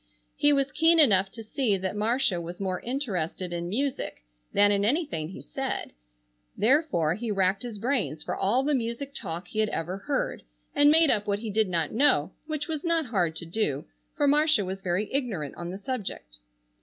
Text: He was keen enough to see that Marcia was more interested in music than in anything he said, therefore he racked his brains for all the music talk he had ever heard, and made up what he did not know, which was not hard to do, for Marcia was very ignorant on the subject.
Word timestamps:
He 0.35 0.51
was 0.51 0.71
keen 0.71 0.97
enough 0.97 1.29
to 1.29 1.43
see 1.43 1.77
that 1.77 1.95
Marcia 1.95 2.41
was 2.41 2.59
more 2.59 2.79
interested 2.79 3.53
in 3.53 3.69
music 3.69 4.23
than 4.51 4.71
in 4.71 4.83
anything 4.83 5.29
he 5.29 5.41
said, 5.41 5.93
therefore 6.57 7.13
he 7.13 7.29
racked 7.29 7.61
his 7.61 7.77
brains 7.77 8.23
for 8.23 8.35
all 8.35 8.63
the 8.63 8.73
music 8.73 9.13
talk 9.13 9.49
he 9.49 9.59
had 9.59 9.69
ever 9.69 9.97
heard, 9.97 10.41
and 10.73 10.89
made 10.89 11.11
up 11.11 11.27
what 11.27 11.37
he 11.37 11.51
did 11.51 11.69
not 11.69 11.91
know, 11.91 12.31
which 12.47 12.67
was 12.67 12.83
not 12.83 13.05
hard 13.05 13.35
to 13.35 13.45
do, 13.45 13.85
for 14.17 14.27
Marcia 14.27 14.65
was 14.65 14.81
very 14.81 15.07
ignorant 15.13 15.53
on 15.53 15.69
the 15.69 15.77
subject. 15.77 16.39